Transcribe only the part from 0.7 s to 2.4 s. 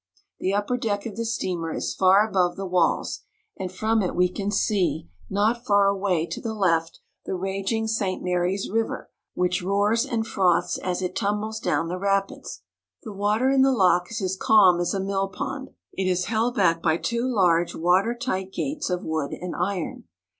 deck of the steamer is far